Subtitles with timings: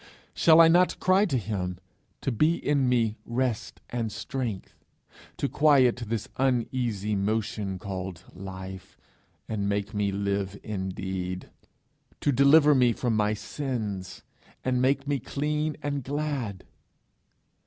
[0.33, 1.77] Shall I not cry to him
[2.21, 4.73] to be in me rest and strength?
[5.37, 8.97] to quiet this uneasy motion called life,
[9.47, 11.51] and make me live indeed?
[12.19, 14.23] to deliver me from my sins,
[14.65, 16.63] and make me clean and glad?